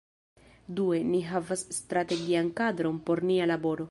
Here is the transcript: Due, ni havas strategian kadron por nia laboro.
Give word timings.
Due, 0.79 1.01
ni 1.09 1.19
havas 1.33 1.65
strategian 1.77 2.51
kadron 2.61 3.01
por 3.11 3.25
nia 3.33 3.51
laboro. 3.55 3.87